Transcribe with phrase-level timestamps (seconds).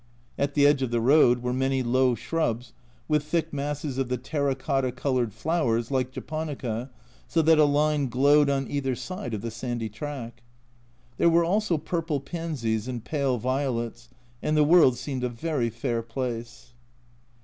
[0.35, 2.73] At the edge of the road were many low shrubs
[3.07, 6.89] with thick masses of the terra cotta coloured flowers, like Japonica,
[7.27, 10.41] so that a line glowed on either side of the sandy track.
[11.17, 14.09] There were also purple pansies and pale violets,
[14.41, 16.73] and the world seemed a very fair place.